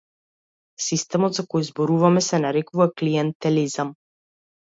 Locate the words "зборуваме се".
1.67-2.39